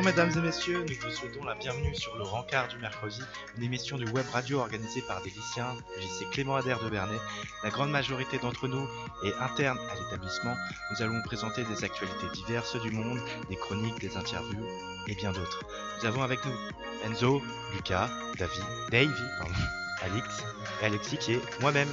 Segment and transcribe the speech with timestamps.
[0.00, 3.20] Bonjour mesdames et messieurs, nous vous souhaitons la bienvenue sur le Rencard du mercredi,
[3.58, 7.18] une émission de web radio organisée par des lycéens du lycée Clément Adair de Bernay.
[7.62, 8.88] La grande majorité d'entre nous
[9.24, 10.56] est interne à l'établissement.
[10.90, 13.20] Nous allons vous présenter des actualités diverses du monde,
[13.50, 14.64] des chroniques, des interviews
[15.06, 15.60] et bien d'autres.
[16.00, 16.56] Nous avons avec nous
[17.04, 17.42] Enzo,
[17.74, 19.52] Lucas, David, Davy, pardon,
[20.00, 20.44] Alix
[20.80, 21.90] et Alexis qui est moi-même.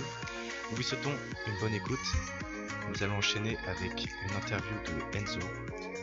[0.72, 1.12] Nous vous souhaitons
[1.46, 2.00] une bonne écoute.
[2.88, 5.52] Nous allons enchaîner avec une interview de Enzo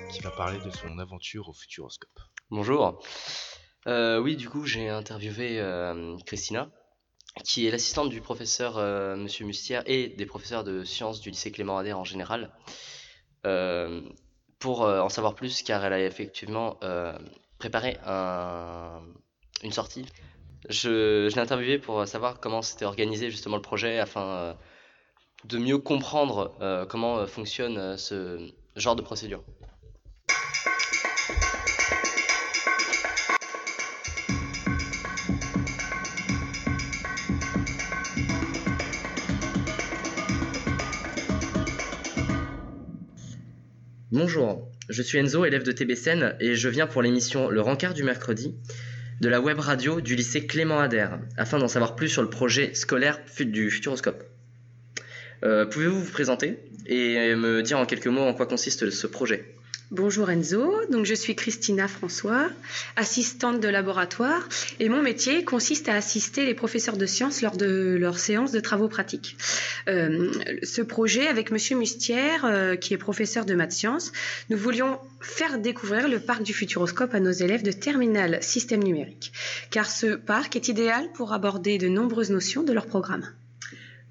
[0.09, 2.21] qui va parler de son aventure au Futuroscope.
[2.51, 3.03] Bonjour.
[3.87, 6.71] Euh, oui, du coup, j'ai interviewé euh, Christina,
[7.45, 11.51] qui est l'assistante du professeur euh, Monsieur Mustière et des professeurs de sciences du lycée
[11.51, 12.53] Clément Ader en général,
[13.47, 14.03] euh,
[14.59, 16.79] pour en savoir plus, car elle a effectivement
[17.59, 19.03] préparé un-
[19.63, 20.07] une sortie.
[20.71, 24.57] Je, l'ai interviewée pour savoir comment s'était organisé justement le projet, afin
[25.45, 29.43] de mieux comprendre euh, comment euh, fonctionne euh, ce genre de procédure.
[44.11, 48.05] Bonjour, je suis Enzo, élève de TBCN, et je viens pour l'émission Le Rencard du
[48.05, 48.55] mercredi
[49.21, 52.75] de la web radio du lycée Clément Ader, afin d'en savoir plus sur le projet
[52.75, 54.34] scolaire du Futuroscope.
[55.45, 59.55] Euh, Pouvez-vous vous présenter et me dire en quelques mots en quoi consiste ce projet?
[59.91, 62.49] Bonjour Enzo, donc je suis Christina François,
[62.97, 64.49] assistante de laboratoire
[64.81, 68.61] et mon métier consiste à assister les professeurs de sciences lors de leurs séances de
[68.61, 69.37] travaux pratiques.
[69.87, 74.11] Euh, ce projet avec Monsieur Mustière, euh, qui est professeur de maths sciences,
[74.49, 79.33] nous voulions faire découvrir le parc du Futuroscope à nos élèves de terminale système numérique,
[79.71, 83.29] car ce parc est idéal pour aborder de nombreuses notions de leur programme.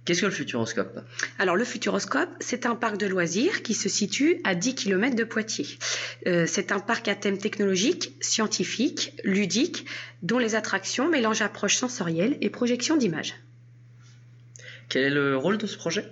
[0.06, 1.00] Qu'est-ce que le Futuroscope?
[1.40, 5.24] Alors le Futuroscope, c'est un parc de loisirs qui se situe à 10 km de
[5.24, 5.78] Poitiers.
[6.28, 9.86] Euh, c'est un parc à thème technologique, scientifique, ludique,
[10.22, 13.36] dont les attractions mélangent approche sensorielle et projection d'images.
[14.90, 16.06] Quel est le rôle de ce projet?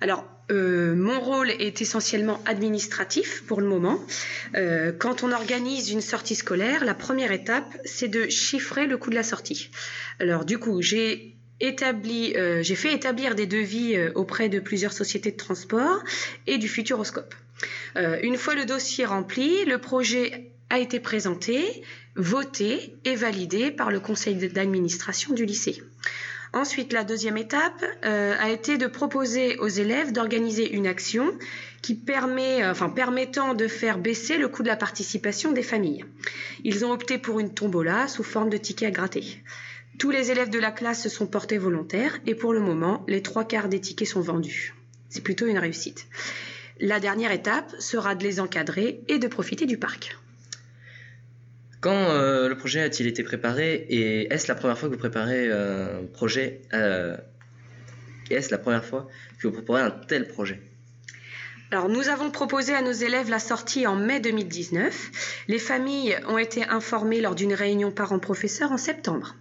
[0.00, 4.00] Alors, euh, mon rôle est essentiellement administratif pour le moment.
[4.56, 9.10] Euh, quand on organise une sortie scolaire, la première étape, c'est de chiffrer le coût
[9.10, 9.70] de la sortie.
[10.18, 15.30] Alors, du coup, j'ai euh, j'ai fait établir des devis euh, auprès de plusieurs sociétés
[15.30, 16.02] de transport
[16.46, 17.34] et du Futuroscope.
[17.96, 21.82] Euh, une fois le dossier rempli, le projet a été présenté,
[22.16, 25.82] voté et validé par le conseil d'administration du lycée.
[26.54, 31.32] Ensuite, la deuxième étape a été de proposer aux élèves d'organiser une action
[31.80, 36.04] qui permet, enfin, permettant de faire baisser le coût de la participation des familles.
[36.62, 39.24] Ils ont opté pour une tombola sous forme de tickets à gratter.
[40.02, 43.22] Tous les élèves de la classe se sont portés volontaires et pour le moment, les
[43.22, 44.74] trois quarts des tickets sont vendus.
[45.08, 46.08] C'est plutôt une réussite.
[46.80, 50.18] La dernière étape sera de les encadrer et de profiter du parc.
[51.80, 55.52] Quand euh, le projet a-t-il été préparé et est-ce la première fois que vous préparez
[55.52, 57.16] un projet euh,
[58.28, 59.06] est-ce la première fois
[59.38, 60.60] que vous préparez un tel projet?
[61.72, 65.46] Alors, nous avons proposé à nos élèves la sortie en mai 2019.
[65.48, 69.36] Les familles ont été informées lors d'une réunion parents-professeurs en septembre.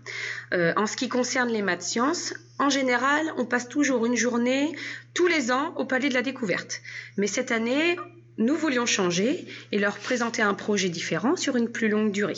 [0.54, 4.74] Euh, en ce qui concerne les maths sciences, en général, on passe toujours une journée
[5.14, 6.80] tous les ans au Palais de la Découverte.
[7.18, 7.98] Mais cette année,
[8.38, 12.38] nous voulions changer et leur présenter un projet différent sur une plus longue durée.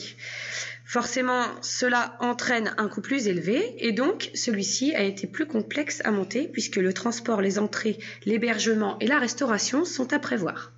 [0.86, 6.12] Forcément, cela entraîne un coût plus élevé et donc celui-ci a été plus complexe à
[6.12, 10.72] monter puisque le transport, les entrées, l'hébergement et la restauration sont à prévoir.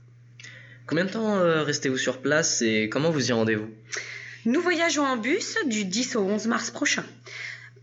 [0.85, 3.67] Combien de temps euh, restez-vous sur place et comment vous y rendez-vous?
[4.45, 7.03] Nous voyageons en bus du 10 au 11 mars prochain.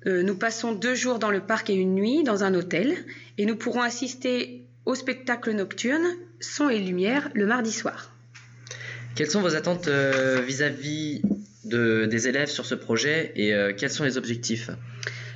[0.07, 2.97] Euh, nous passons deux jours dans le parc et une nuit dans un hôtel
[3.39, 6.07] et nous pourrons assister au spectacle nocturne
[6.41, 8.13] Son et Lumière le mardi soir.
[9.17, 11.23] Quelles sont vos attentes euh, vis-à-vis
[11.65, 14.71] de, des élèves sur ce projet et euh, quels sont les objectifs?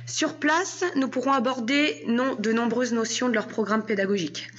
[0.05, 4.49] Sur place, nous pourrons aborder non, de nombreuses notions de leur programme pédagogique.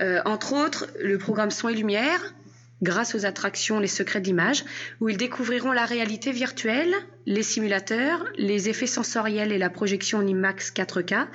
[0.00, 2.34] Euh, entre autres, le programme Son et Lumière,
[2.82, 4.64] grâce aux attractions Les Secrets d'Image,
[5.00, 6.94] où ils découvriront la réalité virtuelle,
[7.26, 11.26] les simulateurs, les effets sensoriels et la projection IMAX 4K,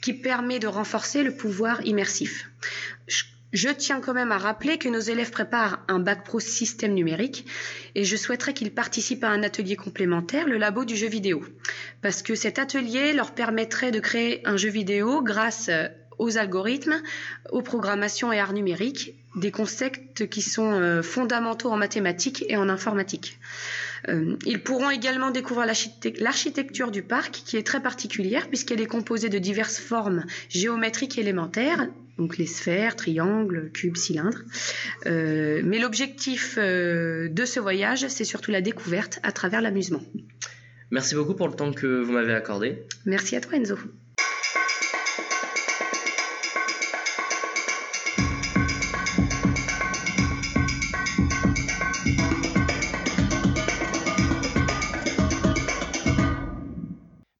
[0.00, 2.48] qui permet de renforcer le pouvoir immersif.
[3.52, 7.46] Je tiens quand même à rappeler que nos élèves préparent un bac pro système numérique
[7.94, 11.42] et je souhaiterais qu'ils participent à un atelier complémentaire, le labo du jeu vidéo.
[12.02, 17.00] Parce que cet atelier leur permettrait de créer un jeu vidéo grâce euh, aux algorithmes,
[17.50, 22.68] aux programmations et arts numériques, des concepts qui sont euh, fondamentaux en mathématiques et en
[22.68, 23.38] informatique.
[24.08, 28.86] Euh, ils pourront également découvrir l'architect- l'architecture du parc qui est très particulière puisqu'elle est
[28.86, 31.88] composée de diverses formes géométriques élémentaires
[32.18, 34.42] donc les sphères, triangles, cubes, cylindres.
[35.06, 40.02] Euh, mais l'objectif euh, de ce voyage, c'est surtout la découverte à travers l'amusement.
[40.90, 42.82] Merci beaucoup pour le temps que vous m'avez accordé.
[43.06, 43.78] Merci à toi Enzo.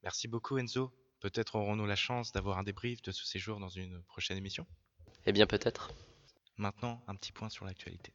[0.03, 0.91] Merci beaucoup Enzo.
[1.21, 4.67] Peut-être aurons-nous la chance d'avoir un débrief de ce séjour dans une prochaine émission?
[5.27, 5.91] Eh bien peut-être.
[6.59, 8.13] Maintenant, un petit point sur l'actualité.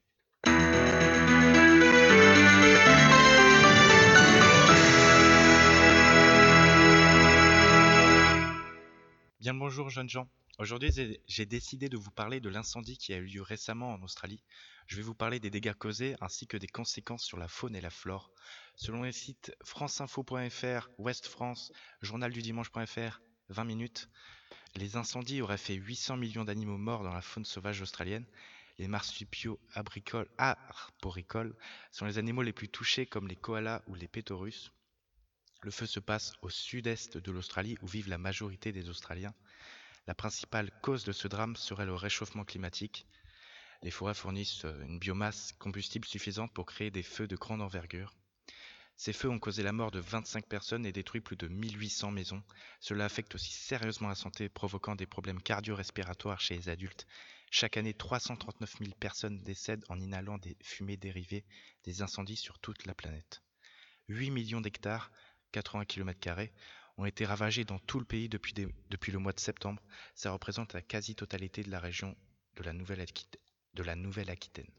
[9.41, 10.29] Bien le bonjour jeunes gens.
[10.59, 10.91] Aujourd'hui,
[11.27, 14.41] j'ai décidé de vous parler de l'incendie qui a eu lieu récemment en Australie.
[14.87, 17.81] Je vais vous parler des dégâts causés ainsi que des conséquences sur la faune et
[17.81, 18.31] la flore.
[18.75, 21.71] Selon les sites franceinfo.fr, Ouest France,
[22.01, 24.09] journaldudimanche.fr, 20 minutes,
[24.75, 28.25] les incendies auraient fait 800 millions d'animaux morts dans la faune sauvage australienne.
[28.79, 31.55] Les marsupiaux arboricoles
[31.91, 34.71] sont les animaux les plus touchés comme les koalas ou les pétorus.
[35.61, 39.35] Le feu se passe au sud-est de l'Australie où vivent la majorité des Australiens.
[40.07, 43.05] La principale cause de ce drame serait le réchauffement climatique.
[43.83, 48.15] Les forêts fournissent une biomasse combustible suffisante pour créer des feux de grande envergure.
[48.95, 52.43] Ces feux ont causé la mort de 25 personnes et détruit plus de 1800 maisons.
[52.79, 57.07] Cela affecte aussi sérieusement la santé, provoquant des problèmes cardio-respiratoires chez les adultes.
[57.51, 61.45] Chaque année, 339 000 personnes décèdent en inhalant des fumées dérivées
[61.83, 63.41] des incendies sur toute la planète.
[64.09, 65.11] 8 millions d'hectares
[65.53, 66.49] 80 km,
[66.97, 69.81] ont été ravagés dans tout le pays depuis, le mois de septembre.
[70.15, 72.15] Ça représente la quasi-totalité de la région
[72.55, 72.73] de la
[73.95, 74.71] Nouvelle-Aquitaine.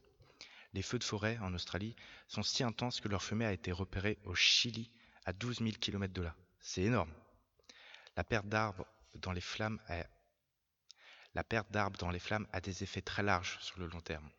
[0.75, 1.95] Les feux de forêt en Australie
[2.27, 4.91] sont si intenses que leur fumée a été repérée au Chili
[5.23, 6.35] à 12 000 km de là.
[6.59, 7.13] C'est énorme.
[8.17, 8.85] La perte d'arbres
[9.15, 10.03] dans les flammes a...
[12.61, 14.29] Des effets très larges sur le long terme.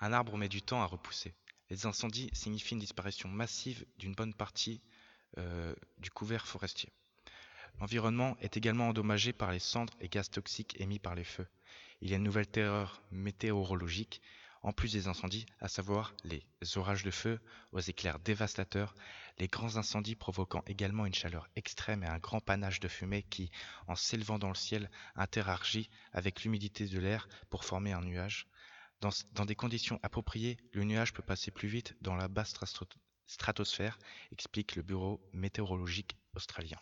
[0.00, 1.34] Un arbre met du temps à repousser.
[1.70, 4.82] Les incendies signifient une disparition massive d'une bonne partie
[5.38, 6.92] euh, du couvert forestier.
[7.80, 11.48] L'environnement est également endommagé par les cendres et gaz toxiques émis par les feux.
[12.00, 14.20] Il y a une nouvelle terreur météorologique,
[14.62, 16.44] en plus des incendies, à savoir les
[16.76, 17.40] orages de feu
[17.72, 18.94] aux éclairs dévastateurs,
[19.38, 23.50] les grands incendies provoquant également une chaleur extrême et un grand panache de fumée qui,
[23.86, 28.46] en s'élevant dans le ciel, interagit avec l'humidité de l'air pour former un nuage,
[29.00, 32.54] dans, des conditions appropriées, le nuage peut passer plus vite dans la basse
[33.26, 33.98] stratosphère,
[34.32, 36.78] explique le Bureau météorologique australien.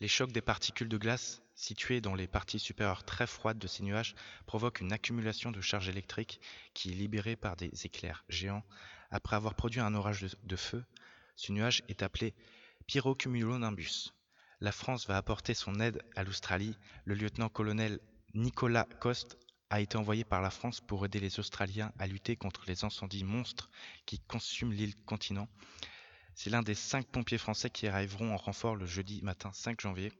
[0.00, 3.82] Les chocs des particules de glace, situées dans les parties supérieures très froides de ces
[3.82, 4.14] nuages,
[4.46, 6.40] provoquent une accumulation de charge électrique
[6.74, 8.64] qui est libérée par des éclairs géants.
[9.10, 10.84] Après avoir produit un orage de, de feu,
[11.34, 12.34] ce nuage est appelé
[12.86, 14.12] pyrocumulonimbus.
[14.60, 16.76] La France va apporter son aide à l'Australie.
[17.04, 18.00] Le lieutenant-colonel
[18.34, 19.36] Nicolas Coste
[19.70, 23.24] a été envoyé par la France pour aider les Australiens à lutter contre les incendies
[23.24, 23.70] monstres
[24.06, 25.48] qui consument l'île continent.
[26.34, 30.12] C'est l'un des cinq pompiers français qui arriveront en renfort le jeudi matin 5 janvier.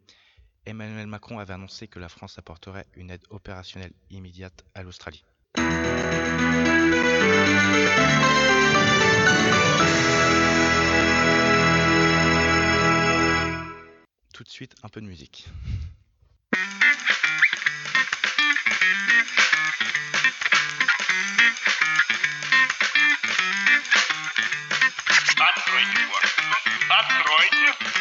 [0.66, 5.24] Emmanuel Macron avait annoncé que la France apporterait une aide opérationnelle immédiate à l'Australie.
[14.34, 15.48] Tout de suite, un peu de musique.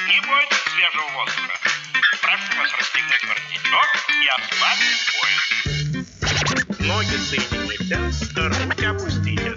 [0.07, 1.84] Не бойтесь свежего воздуха.
[2.26, 4.82] Прошу вас расстегнуть воротничок и обспать
[5.22, 5.46] пояс.
[6.80, 7.98] Ноги соедините,
[8.36, 9.50] руки опустите.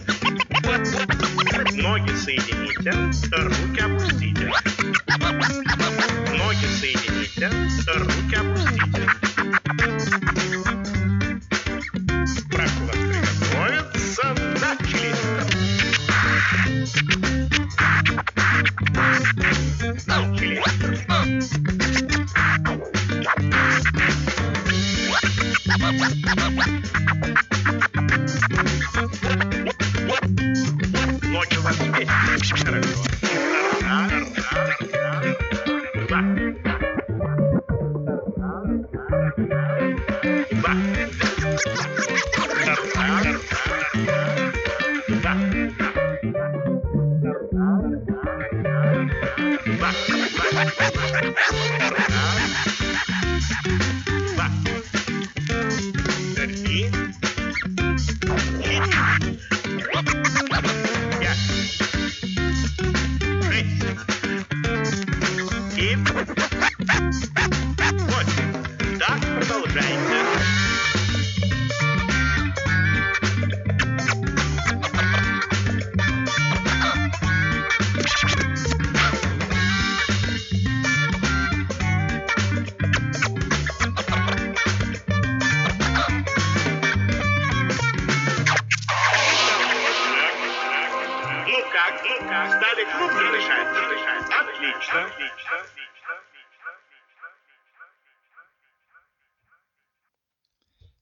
[1.81, 2.93] Ноги соедините,
[3.33, 4.53] руки опустите.
[6.37, 7.49] Ноги соедините,
[7.87, 8.48] руки опустите.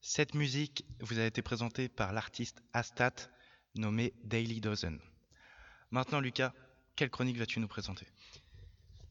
[0.01, 3.13] Cette musique vous a été présentée par l'artiste Astat
[3.75, 4.99] nommé Daily Dozen.
[5.91, 6.53] Maintenant Lucas,
[6.95, 8.07] quelle chronique vas-tu nous présenter?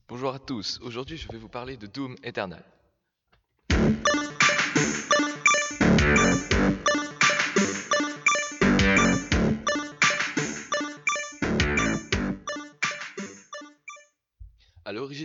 [0.07, 2.63] Bonjour à tous, aujourd'hui je vais vous parler de Doom Eternal.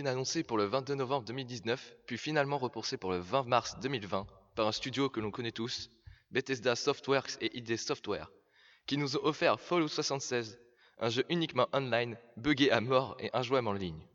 [0.01, 3.77] À l'origine annoncé pour le 22 novembre 2019, puis finalement repoussé pour le 20 mars
[3.81, 5.91] 2020 par un studio que l'on connaît tous,
[6.31, 8.31] Bethesda Softworks et ID Software,
[8.87, 10.59] qui nous ont offert Fallout 76,
[10.97, 14.07] un jeu uniquement online, buggé à mort et injouable en ligne.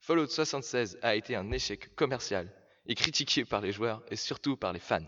[0.00, 2.50] Fallout 76 a été un échec commercial
[2.86, 5.04] et critiqué par les joueurs et surtout par les fans.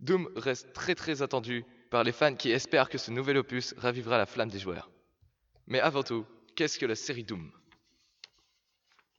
[0.00, 4.16] Doom reste très très attendu par les fans qui espèrent que ce nouvel opus ravivera
[4.16, 4.90] la flamme des joueurs.
[5.66, 6.24] Mais avant tout,
[6.54, 7.52] qu'est-ce que la série Doom?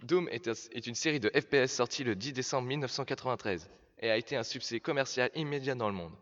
[0.03, 4.43] Doom est, une série de FPS sortie le 10 décembre 1993 et a été un
[4.43, 6.13] succès commercial immédiat dans le monde.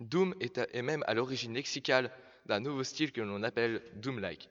[0.00, 2.10] Doom est, même à l'origine lexicale
[2.46, 4.48] d'un nouveau style que l'on appelle Doom-like.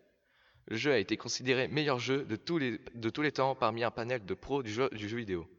[0.67, 4.33] Le jeu a été considéré meilleur jeu de tous les, temps parmi un panel de
[4.35, 5.49] pros du jeu, du jeu vidéo.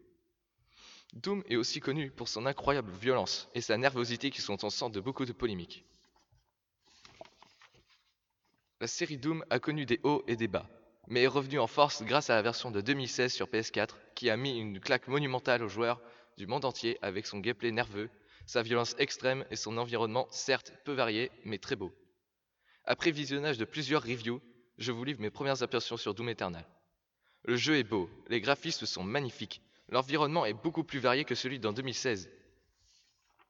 [1.15, 4.95] Doom est aussi connu pour son incroyable violence et sa nervosité qui sont en centre
[4.95, 5.85] de beaucoup de polémiques.
[8.81, 10.69] La série Doom a connu des hauts et des bas,
[11.09, 14.37] mais est revenue en force grâce à la version de 2016 sur PS4 qui a
[14.37, 16.01] mis une claque monumentale aux joueurs
[16.37, 18.11] du monde entier avec son gameplay nerveux,
[18.47, 21.93] sa violence extrême et son environnement certes peu varié mais très beau.
[22.85, 24.41] Après visionnage de plusieurs reviews,
[24.77, 26.67] je vous livre mes premières impressions sur Doom Eternal.
[27.45, 31.59] Le jeu est beau, les graphismes sont magnifiques, l'environnement est beaucoup plus varié que celui
[31.59, 32.31] d'en 2016.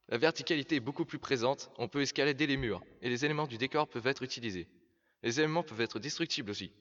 [0.09, 3.59] La verticalité est beaucoup plus présente, on peut escalader les murs, et les éléments du
[3.59, 4.69] décor peuvent être utilisés.
[5.23, 6.73] Les éléments peuvent être destructibles aussi.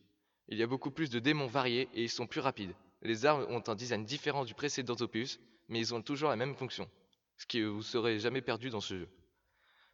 [0.50, 2.74] Il y a beaucoup plus de démons variés et ils sont plus rapides.
[3.02, 6.56] Les armes ont un design différent du précédent opus, mais ils ont toujours la même
[6.56, 6.90] fonction,
[7.38, 9.10] ce qui vous serez jamais perdu dans ce jeu.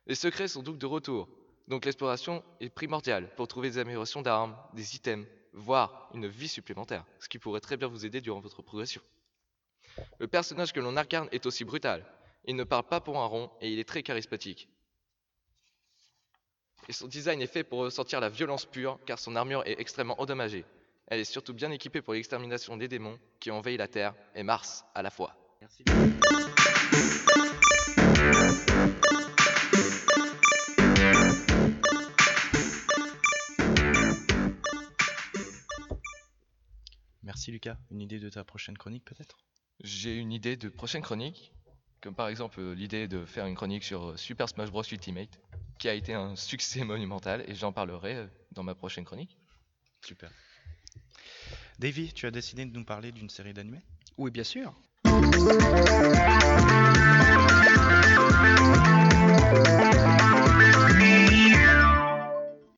[0.06, 1.28] Les secrets sont donc de retour,
[1.68, 7.06] donc l'exploration est primordiale pour trouver des améliorations d'armes, des items, voire une vie supplémentaire,
[7.20, 9.02] ce qui pourrait très bien vous aider durant votre progression.
[10.20, 12.06] Le personnage que l'on incarne est aussi brutal.
[12.46, 14.70] Il ne parle pas pour un rond et il est très charismatique.
[16.90, 20.20] Et son design est fait pour ressentir la violence pure car son armure est extrêmement
[20.20, 20.66] endommagée.
[21.08, 24.84] Elle est surtout bien équipée pour l'extermination des démons qui envahissent la Terre et Mars
[24.94, 25.36] à la fois.
[37.24, 37.78] Merci Lucas.
[37.92, 39.38] Une idée de ta prochaine chronique peut-être?
[39.80, 41.54] J'ai une idée de prochaine chronique,
[42.04, 45.40] comme par exemple euh, l'idée de faire une chronique sur euh, Super Smash Bros Ultimate,
[45.80, 49.38] qui a été un succès monumental et j'en parlerai euh, dans ma prochaine chronique.
[50.02, 50.30] Super.
[51.80, 53.82] Davy, tu as décidé de nous parler d'une série d'animés?
[54.18, 54.76] Oui, bien sûr.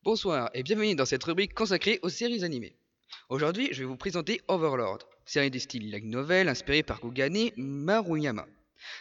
[0.04, 2.76] Bonsoir et bienvenue dans cette rubrique consacrée aux séries animées.
[3.30, 8.46] Aujourd'hui, je vais vous présenter Overlord, série de style light novel inspirée par Kugane Maruyama.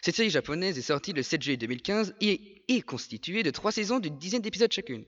[0.02, 3.98] Cette série japonaise est sortie le 7 juillet 2015 et est constituée de trois saisons
[3.98, 5.04] d'une dizaine d'épisodes chacune.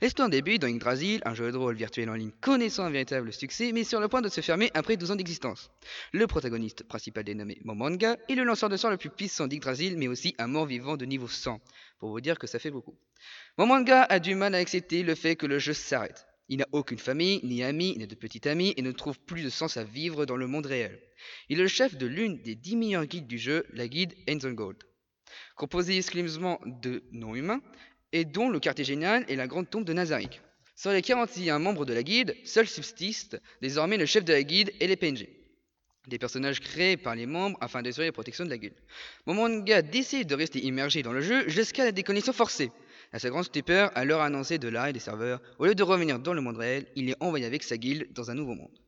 [0.00, 3.72] L'histoire débute dans Yggdrasil, un jeu de rôle virtuel en ligne connaissant un véritable succès
[3.72, 5.70] mais sur le point de se fermer après 12 ans d'existence.
[6.12, 10.08] Le protagoniste principal dénommé Momanga est le lanceur de sort le plus puissant d'Yggdrasil mais
[10.08, 11.60] aussi un mort-vivant de niveau 100,
[11.98, 12.96] pour vous dire que ça fait beaucoup.
[13.58, 16.27] Momanga a du mal à accepter le fait que le jeu s'arrête.
[16.50, 19.50] Il n'a aucune famille, ni amis, ni de petits amis et ne trouve plus de
[19.50, 20.98] sens à vivre dans le monde réel.
[21.48, 24.14] Il est le chef de l'une des 10 meilleures guides du jeu, la guide
[24.54, 24.78] Gold,
[25.56, 27.60] composée exclusivement de non-humains
[28.12, 30.40] et dont le quartier général est la grande tombe de Nazarick.
[30.74, 34.72] Sur les 41 membres de la guide, seul subsiste désormais le chef de la guide
[34.80, 35.28] et les PNG.
[36.06, 38.76] Des personnages créés par les membres afin d'assurer la protection de la guilde.
[39.26, 42.70] Momanga décide de rester immergé dans le jeu jusqu'à la déconnexion forcée.
[43.12, 46.18] À sa grande stupeur, à l'heure annoncée de l'arrêt des serveurs, au lieu de revenir
[46.18, 48.78] dans le monde réel, il est envoyé avec sa guilde dans un nouveau monde.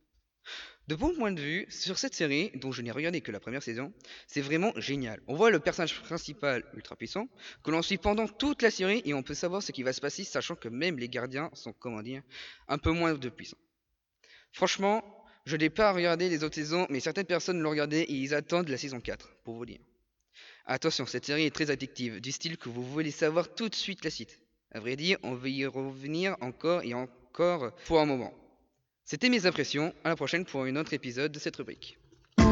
[0.87, 3.63] De bon point de vue, sur cette série, dont je n'ai regardé que la première
[3.63, 3.93] saison,
[4.27, 5.21] c'est vraiment génial.
[5.27, 7.29] On voit le personnage principal ultra puissant,
[7.63, 10.01] que l'on suit pendant toute la série, et on peut savoir ce qui va se
[10.01, 12.21] passer, sachant que même les gardiens sont, comment dire,
[12.67, 13.57] un peu moins de puissants.
[14.51, 15.03] Franchement,
[15.45, 18.69] je n'ai pas regardé les autres saisons, mais certaines personnes l'ont regardé et ils attendent
[18.69, 19.79] la saison 4, pour vous dire.
[20.73, 24.05] Attention, cette série est très addictive, du style que vous voulez savoir tout de suite
[24.05, 24.39] la suite.
[24.71, 28.33] À vrai dire, on va y revenir encore et encore pour un moment.
[29.03, 31.97] C'était mes impressions, à la prochaine pour un autre épisode de cette rubrique.
[32.37, 32.45] Nous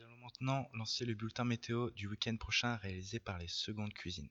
[0.00, 4.30] allons maintenant lancer le bulletin météo du week-end prochain réalisé par les secondes cuisines.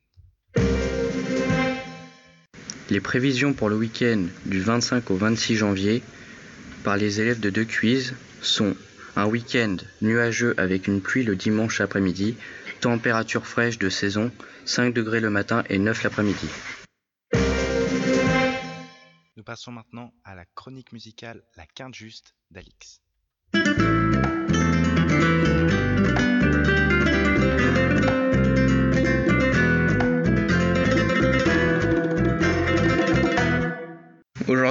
[2.92, 6.04] Les prévisions pour le week-end du 25 au 26 janvier
[6.84, 8.76] par les élèves de deux quiz sont
[9.16, 12.36] un week-end nuageux avec une pluie le dimanche après-midi,
[12.82, 14.30] température fraîche de saison,
[14.66, 16.50] 5 degrés le matin et 9 l'après-midi.
[19.38, 23.00] Nous passons maintenant à la chronique musicale La Quinte Juste d'Alix.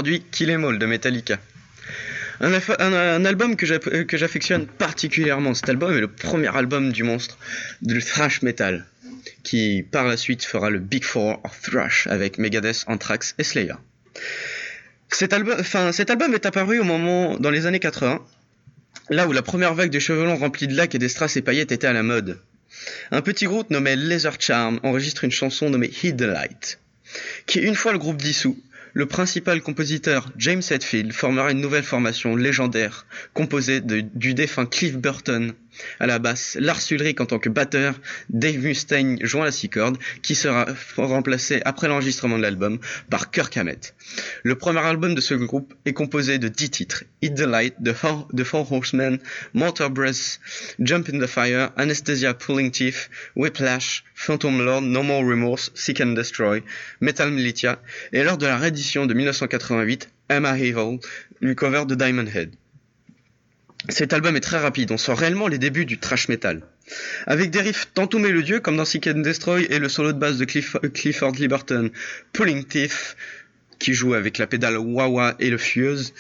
[0.00, 1.38] Aujourd'hui, Kill Em All de Metallica.
[2.40, 5.52] Un, album euh, que j'affectionne particulièrement.
[5.52, 7.36] Cet album est le premier album du monstre
[7.82, 8.86] du thrash metal,
[9.42, 13.74] qui par la suite fera le Big Four of Thrash avec Megadeth, Anthrax et Slayer.
[15.10, 15.58] Cet album,
[16.32, 18.24] est apparu au moment dans les années 80,
[19.10, 21.72] là où la première vague de cheveux longs remplis de lacs et d'estraces et paillettes
[21.72, 22.40] était à la mode.
[23.10, 26.78] Un petit groupe nommé Laser Charm enregistre une chanson nommée the Light,
[27.44, 28.58] qui une fois le groupe dissous,
[28.92, 35.54] le principal compositeur James Hetfield formera une nouvelle formation légendaire composée du défunt Cliff Burton
[35.98, 37.94] à la basse, Lars Ulrich en tant que batteur,
[38.28, 43.56] Dave Mustaine joint la six cordes, qui sera remplacé après l'enregistrement de l'album par Kirk
[43.56, 43.94] Hammett.
[44.42, 47.92] Le premier album de ce groupe est composé de 10 titres Hit the Light, The
[48.44, 49.18] Four, Horsemen,
[49.54, 50.40] Motor Breath,
[50.80, 56.14] Jump in the Fire, Anesthesia Pulling Teeth, Whiplash, Phantom Lord, No More Remorse, Seek and
[56.14, 56.62] Destroy,
[57.00, 57.80] Metal Militia,
[58.12, 60.98] et lors de la réédition de 1988, Emma Evil,
[61.40, 62.54] une cover de Diamond Head.
[63.88, 66.62] Cet album est très rapide, on sent réellement les débuts du thrash metal.
[67.26, 70.36] Avec des riffs tantôt mélodieux comme dans Seek and Destroy et le solo de basse
[70.36, 71.90] de Cliff- Clifford Liberton,
[72.32, 73.16] Pulling Teeth,
[73.78, 76.12] qui joue avec la pédale wah-wah et le fuse,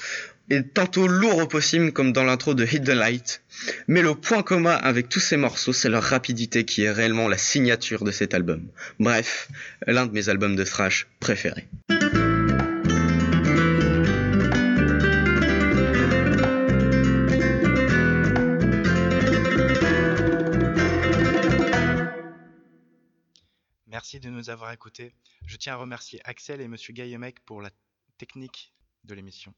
[0.48, 3.42] et tantôt lourd au possible comme dans l'intro de Hit the Light.
[3.86, 7.38] Mais le point commun avec tous ces morceaux, c'est leur rapidité qui est réellement la
[7.38, 8.62] signature de cet album.
[8.98, 9.48] Bref,
[9.86, 11.68] l'un de mes albums de thrash préférés.
[24.00, 25.12] Merci de nous avoir écoutés.
[25.44, 27.68] Je tiens à remercier Axel et Monsieur Gaillemec pour la
[28.16, 28.72] technique
[29.04, 29.52] de l'émission.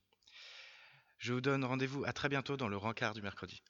[1.18, 3.62] Je vous donne rendez-vous à très bientôt dans le rencard du mercredi.